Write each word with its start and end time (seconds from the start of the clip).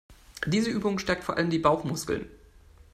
Diese 0.47 0.71
Übung 0.71 0.97
stärkt 0.97 1.23
vor 1.23 1.37
allem 1.37 1.51
die 1.51 1.59
Bauchmuskeln. 1.59 2.25